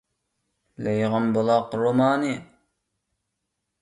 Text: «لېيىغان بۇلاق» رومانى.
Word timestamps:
«لېيىغان 0.87 1.29
بۇلاق» 1.37 1.77
رومانى. 1.83 2.33